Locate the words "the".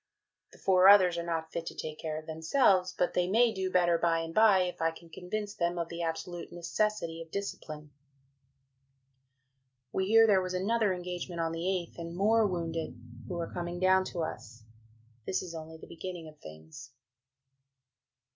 0.51-0.57, 5.89-6.01, 11.51-11.59, 15.77-15.85